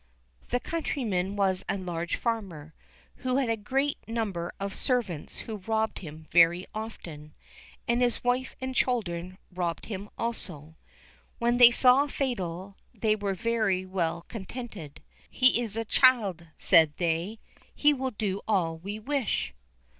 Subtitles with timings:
[0.49, 2.73] This countryman was a large farmer,
[3.17, 7.35] who had a great number of servants who robbed him very often,
[7.87, 10.75] and his wife and children robbed him also.
[11.37, 15.03] When they saw Fatal, they were very well contented.
[15.29, 17.39] "He is a child," said they;
[17.75, 19.53] "he will do all we wish."